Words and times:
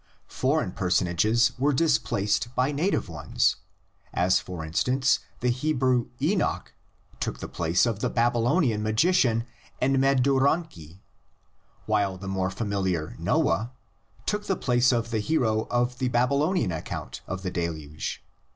Foreign 0.25 0.71
personages 0.71 1.51
were 1.59 1.71
displaced 1.71 2.47
by 2.55 2.71
native 2.71 3.07
ones: 3.07 3.57
as 4.15 4.39
for 4.39 4.65
instance 4.65 5.19
the 5.41 5.51
Hebrew 5.51 6.07
Enoch 6.19 6.73
took 7.19 7.37
the 7.37 7.47
place 7.47 7.85
of 7.85 7.99
the 7.99 8.09
Babylonian 8.09 8.81
magician 8.81 9.45
Enmeduranki, 9.79 11.01
while 11.85 12.17
the 12.17 12.27
more 12.27 12.49
familiar 12.49 13.15
Noah 13.19 13.73
took 14.25 14.47
the 14.47 14.55
place 14.57 14.91
of 14.91 15.11
the 15.11 15.19
hero 15.19 15.65
in 15.65 15.89
the 15.99 16.07
Babylonian 16.09 16.71
account 16.71 17.21
of 17.27 17.43
the 17.43 17.51
Deluge. 17.51 18.23